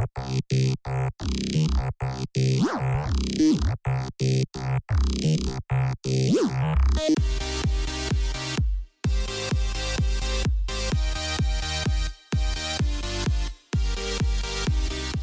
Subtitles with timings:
[0.00, 0.44] Thank
[7.66, 7.79] you.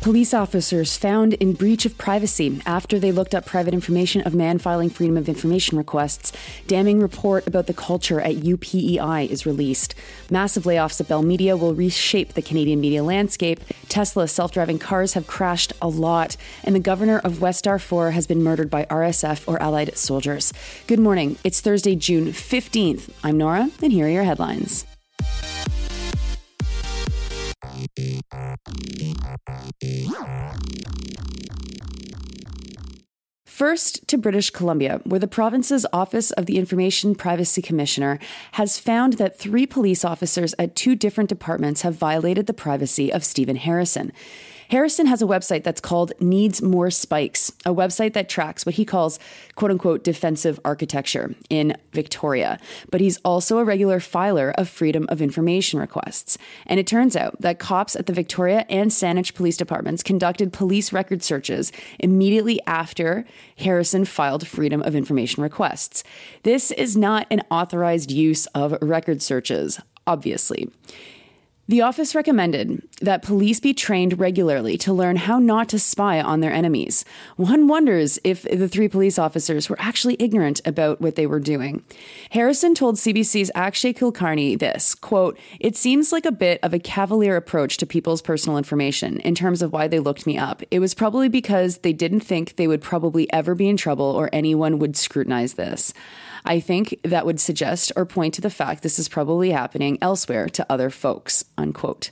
[0.08, 4.58] Police officers found in breach of privacy after they looked up private information of man
[4.58, 6.32] filing Freedom of Information requests.
[6.66, 9.96] Damning report about the culture at UPEI is released.
[10.30, 13.60] Massive layoffs at Bell Media will reshape the Canadian media landscape.
[13.90, 16.38] Tesla self driving cars have crashed a lot.
[16.64, 20.54] And the governor of West Darfur has been murdered by RSF or allied soldiers.
[20.88, 21.36] Good morning.
[21.44, 23.10] It's Thursday, June 15th.
[23.26, 24.87] I'm Nora, and here are your headlines.
[33.46, 38.20] First to British Columbia, where the province's Office of the Information Privacy Commissioner
[38.52, 43.26] has found that three police officers at two different departments have violated the privacy of
[43.26, 44.12] Stephen Harrison.
[44.70, 48.86] Harrison has a website that's called Needs More Spikes, a website that tracks what he
[48.86, 49.20] calls
[49.56, 52.60] quote unquote defensive architecture in Victoria.
[52.92, 56.38] But he's also a regular filer of Freedom of Information requests.
[56.66, 60.92] And it turns out that cops at the Victoria and Saanich police departments conducted police
[60.92, 63.26] record searches immediately after
[63.58, 66.04] Harrison filed Freedom of Information requests.
[66.44, 70.70] This is not an authorized use of record searches, obviously.
[71.70, 76.40] The office recommended that police be trained regularly to learn how not to spy on
[76.40, 77.04] their enemies.
[77.36, 81.84] One wonders if the three police officers were actually ignorant about what they were doing.
[82.30, 87.36] Harrison told CBC's Akshay Kulkarni this, quote, "It seems like a bit of a cavalier
[87.36, 90.64] approach to people's personal information in terms of why they looked me up.
[90.72, 94.30] It was probably because they didn't think they would probably ever be in trouble or
[94.32, 95.94] anyone would scrutinize this."
[96.48, 100.48] I think that would suggest or point to the fact this is probably happening elsewhere
[100.50, 102.12] to other folks, unquote.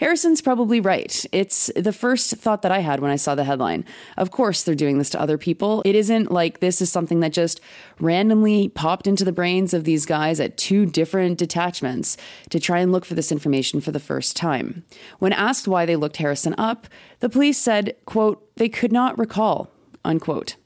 [0.00, 1.24] Harrison's probably right.
[1.32, 3.84] It's the first thought that I had when I saw the headline.
[4.16, 5.82] Of course, they're doing this to other people.
[5.84, 7.60] It isn't like this is something that just
[8.00, 12.16] randomly popped into the brains of these guys at two different detachments
[12.50, 14.84] to try and look for this information for the first time.
[15.18, 16.88] When asked why they looked Harrison up,
[17.20, 19.70] the police said, quote, they could not recall,
[20.04, 20.56] unquote.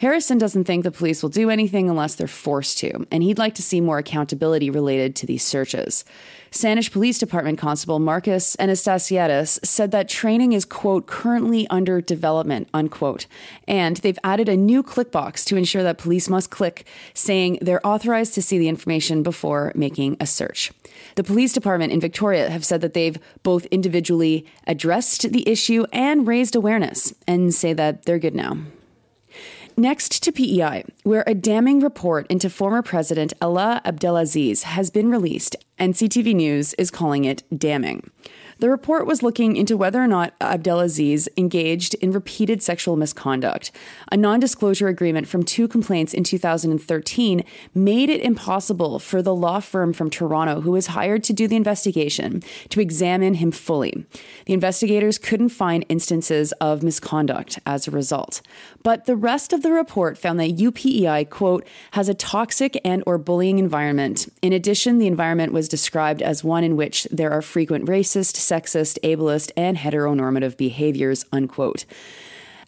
[0.00, 3.54] Harrison doesn't think the police will do anything unless they're forced to, and he'd like
[3.54, 6.04] to see more accountability related to these searches.
[6.50, 13.26] Saanich Police Department Constable Marcus Anastasiadis said that training is, quote, currently under development, unquote.
[13.66, 17.86] And they've added a new click box to ensure that police must click saying they're
[17.86, 20.72] authorized to see the information before making a search.
[21.16, 26.26] The police department in Victoria have said that they've both individually addressed the issue and
[26.26, 28.56] raised awareness and say that they're good now.
[29.78, 35.54] Next to PEI, where a damning report into former President Alaa Abdelaziz has been released,
[35.76, 38.10] and CTV News is calling it damning.
[38.58, 43.70] The report was looking into whether or not Abdelaziz engaged in repeated sexual misconduct.
[44.10, 49.60] A non disclosure agreement from two complaints in 2013 made it impossible for the law
[49.60, 54.06] firm from Toronto, who was hired to do the investigation, to examine him fully.
[54.46, 58.40] The investigators couldn't find instances of misconduct as a result.
[58.82, 63.18] But the rest of the report found that UPEI, quote, has a toxic and or
[63.18, 64.32] bullying environment.
[64.40, 68.98] In addition, the environment was described as one in which there are frequent racist, sexist,
[69.02, 71.84] ableist, and heteronormative behaviors, unquote.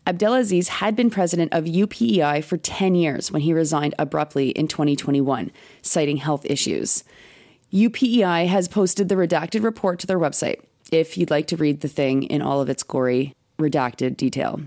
[0.06, 5.52] Abdelaziz had been president of UPEI for 10 years when he resigned abruptly in 2021,
[5.82, 7.04] citing health issues.
[7.72, 11.88] UPEI has posted the redacted report to their website if you'd like to read the
[11.88, 14.60] thing in all of its gory, redacted detail.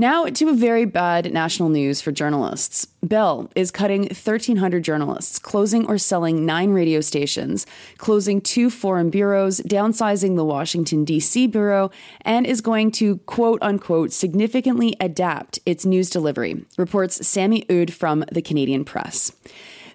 [0.00, 2.86] Now to a very bad national news for journalists.
[3.02, 7.66] Bell is cutting 1,300 journalists, closing or selling nine radio stations,
[7.98, 11.48] closing two foreign bureaus, downsizing the Washington, D.C.
[11.48, 11.90] bureau,
[12.22, 18.24] and is going to quote unquote significantly adapt its news delivery, reports Sammy Hudes from
[18.32, 19.32] the Canadian Press.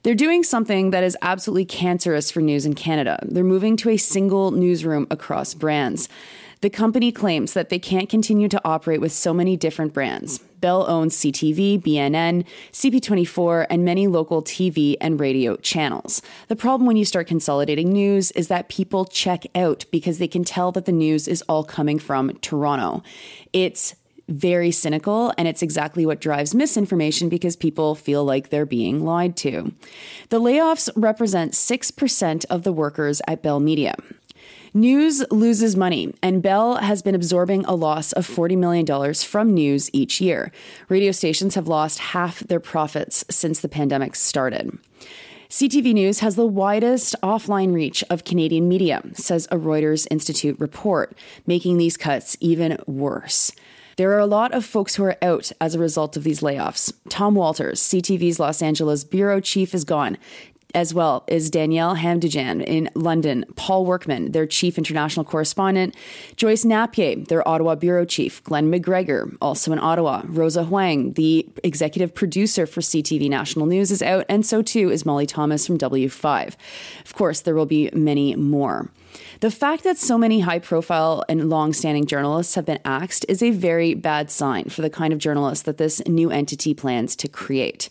[0.05, 3.17] They're doing something that is absolutely cancerous for news in Canada.
[3.23, 6.09] They're moving to a single newsroom across brands.
[6.61, 10.37] The company claims that they can't continue to operate with so many different brands.
[10.61, 16.21] Bell owns CTV, BNN, CP24, and many local TV and radio channels.
[16.49, 20.43] The problem when you start consolidating news is that people check out because they can
[20.43, 23.01] tell that the news is all coming from Toronto.
[23.53, 23.95] It's
[24.27, 29.37] very cynical, and it's exactly what drives misinformation because people feel like they're being lied
[29.37, 29.71] to.
[30.29, 33.95] The layoffs represent 6% of the workers at Bell Media.
[34.73, 39.89] News loses money, and Bell has been absorbing a loss of $40 million from news
[39.93, 40.51] each year.
[40.89, 44.77] Radio stations have lost half their profits since the pandemic started.
[45.47, 51.17] CTV News has the widest offline reach of Canadian media, says a Reuters Institute report,
[51.47, 53.53] making these cuts even worse.
[53.97, 56.91] There are a lot of folks who are out as a result of these layoffs.
[57.07, 60.17] Tom Walters, CTV's Los Angeles bureau chief, is gone
[60.75, 65.95] as well as Daniele Hamamdjian in London, Paul Workman, their chief international correspondent,
[66.35, 72.13] Joyce Napier, their Ottawa bureau chief, Glen McGregor, also in Ottawa, Rosa Huang, the executive
[72.13, 76.55] producer for CTV National News, is out, and so too is Molly Thomas from W5.
[77.05, 78.91] Of course, there will be many more.
[79.39, 83.43] The fact that so many high profile and long standing journalists have been axed is
[83.43, 87.27] a very bad sign for the kind of journalists that this new entity plans to
[87.27, 87.89] create.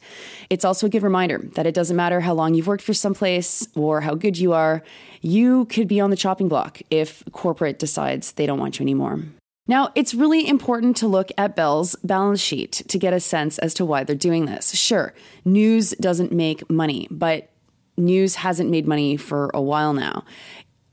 [0.51, 3.69] It's also a good reminder that it doesn't matter how long you've worked for someplace
[3.75, 4.83] or how good you are,
[5.21, 9.21] you could be on the chopping block if corporate decides they don't want you anymore.
[9.67, 13.73] Now, it's really important to look at Bell's balance sheet to get a sense as
[13.75, 14.75] to why they're doing this.
[14.75, 17.49] Sure, news doesn't make money, but
[17.97, 20.25] news hasn't made money for a while now.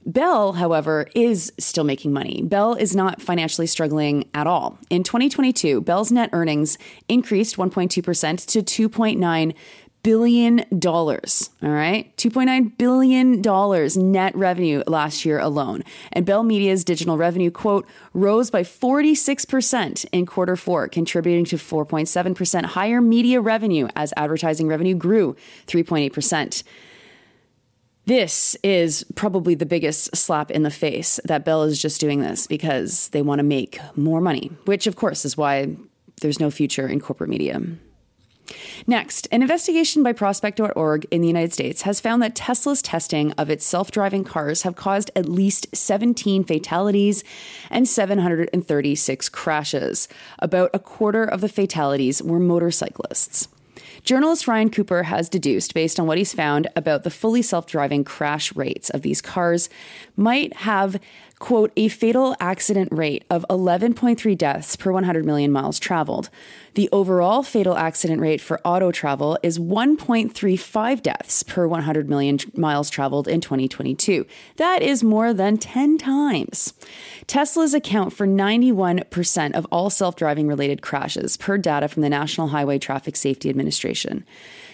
[0.06, 2.42] Bell, however, is still making money.
[2.44, 4.80] Bell is not financially struggling at all.
[4.89, 6.77] In 2022, Bell's net earnings
[7.07, 9.53] increased 1.2% to 2.9
[10.03, 11.50] billion dollars.
[11.62, 12.15] All right.
[12.18, 15.83] $2.9 billion net revenue last year alone.
[16.12, 22.65] And Bell Media's digital revenue, quote, rose by 46% in quarter four, contributing to 4.7%
[22.65, 25.36] higher media revenue as advertising revenue grew
[25.68, 26.63] 3.8%.
[28.11, 32.45] This is probably the biggest slap in the face that Bell is just doing this
[32.45, 35.77] because they want to make more money, which, of course, is why
[36.19, 37.61] there's no future in corporate media.
[38.85, 43.49] Next, an investigation by Prospect.org in the United States has found that Tesla's testing of
[43.49, 47.23] its self driving cars have caused at least 17 fatalities
[47.69, 50.09] and 736 crashes.
[50.39, 53.47] About a quarter of the fatalities were motorcyclists.
[54.03, 58.03] Journalist Ryan Cooper has deduced, based on what he's found about the fully self driving
[58.03, 59.69] crash rates of these cars,
[60.15, 61.00] might have
[61.41, 66.29] quote, a fatal accident rate of 11.3 deaths per 100 million miles traveled.
[66.75, 72.89] The overall fatal accident rate for auto travel is 1.35 deaths per 100 million miles
[72.89, 74.25] traveled in 2022.
[74.55, 76.73] That is more than 10 times.
[77.25, 82.47] Teslas account for 91% of all self driving related crashes, per data from the National
[82.49, 84.23] Highway Traffic Safety Administration.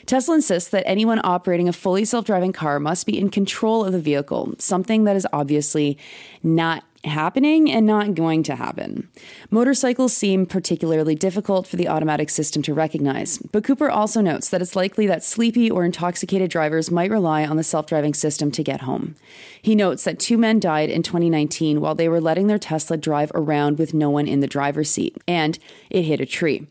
[0.08, 3.92] Tesla insists that anyone operating a fully self driving car must be in control of
[3.92, 5.98] the vehicle, something that is obviously
[6.42, 9.10] not happening and not going to happen.
[9.50, 14.62] Motorcycles seem particularly difficult for the automatic system to recognize, but Cooper also notes that
[14.62, 18.64] it's likely that sleepy or intoxicated drivers might rely on the self driving system to
[18.64, 19.16] get home.
[19.62, 23.32] He notes that two men died in 2019 while they were letting their Tesla drive
[23.34, 25.58] around with no one in the driver's seat, and
[25.90, 26.68] it hit a tree.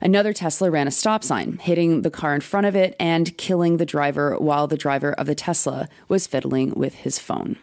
[0.00, 3.76] Another Tesla ran a stop sign, hitting the car in front of it and killing
[3.76, 7.58] the driver while the driver of the Tesla was fiddling with his phone.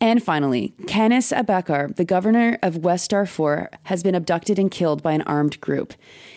[0.00, 5.12] And finally, Khamis Abakar, the governor of West Darfur, has been abducted and killed by
[5.12, 5.92] an armed group.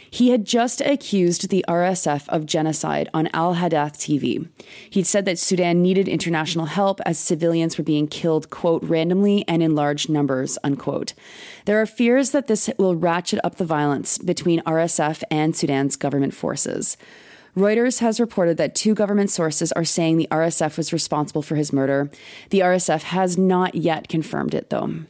[0.09, 4.49] He had just accused the RSF of genocide on Al Hadath TV.
[4.89, 9.63] He'd said that Sudan needed international help as civilians were being killed, quote, randomly and
[9.63, 11.13] in large numbers, unquote.
[11.65, 16.33] There are fears that this will ratchet up the violence between RSF and Sudan's government
[16.33, 16.97] forces.
[17.55, 21.73] Reuters has reported that two government sources are saying the RSF was responsible for his
[21.73, 22.09] murder.
[22.49, 25.01] The RSF has not yet confirmed it, though.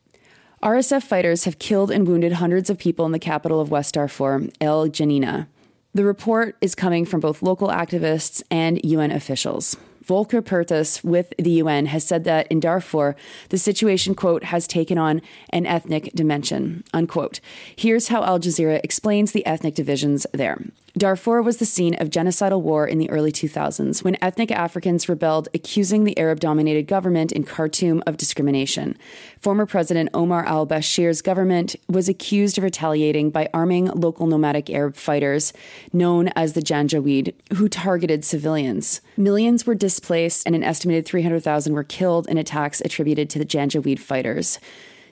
[0.63, 4.47] RSF fighters have killed and wounded hundreds of people in the capital of West Darfur,
[4.59, 5.47] El Geneina.
[5.93, 9.75] The report is coming from both local activists and UN officials.
[10.03, 13.15] Volker Perthes with the UN has said that in Darfur,
[13.49, 17.39] the situation, quote, has taken on an ethnic dimension, unquote.
[17.75, 20.63] Here's how Al Jazeera explains the ethnic divisions there.
[20.97, 25.47] Darfur was the scene of genocidal war in the early 2000s when ethnic Africans rebelled,
[25.53, 28.97] accusing the Arab dominated government in Khartoum of discrimination.
[29.39, 34.95] Former President Omar al Bashir's government was accused of retaliating by arming local nomadic Arab
[34.95, 35.53] fighters,
[35.93, 38.99] known as the Janjaweed, who targeted civilians.
[39.15, 43.99] Millions were displaced, and an estimated 300,000 were killed in attacks attributed to the Janjaweed
[43.99, 44.59] fighters.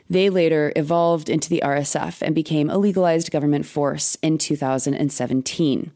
[0.10, 5.92] They later evolved into the RSF and became a legalized government force in 2017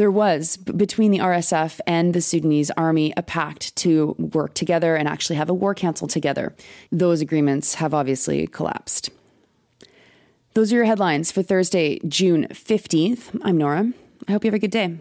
[0.00, 5.06] there was between the RSF and the Sudanese army a pact to work together and
[5.06, 6.54] actually have a war council together.
[6.90, 9.10] Those agreements have obviously collapsed.
[10.54, 13.38] Those are your headlines for Thursday, June 15th.
[13.42, 13.92] I'm Nora.
[14.26, 14.96] I hope you have a good day.